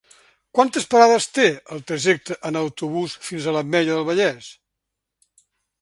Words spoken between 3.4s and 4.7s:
a l'Ametlla del Vallès?